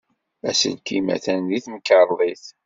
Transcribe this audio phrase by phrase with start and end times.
[0.49, 2.43] Aselkim atan deg temkarḍit.